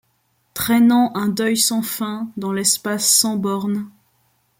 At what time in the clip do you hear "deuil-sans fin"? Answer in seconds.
1.27-2.27